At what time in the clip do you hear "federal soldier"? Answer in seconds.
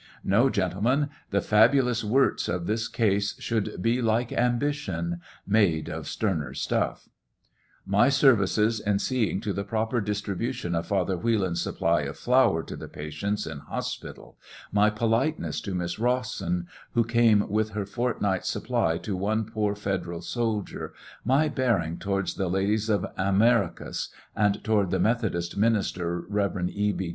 19.75-20.93